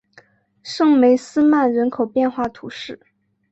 [0.63, 2.99] 圣梅斯曼人口变化图示